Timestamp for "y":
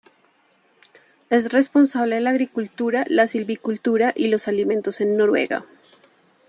4.17-4.29